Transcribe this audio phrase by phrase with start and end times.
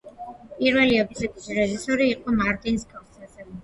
[0.53, 3.51] პირველი ეპიზოდის რეჟისორი იყო მარტინ სკორსეზე.